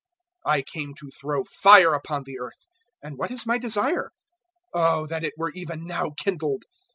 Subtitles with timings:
[0.47, 2.65] 012:049 "I came to throw fire upon the earth,
[3.03, 4.09] and what is my desire?
[4.73, 6.63] Oh that it were even now kindled!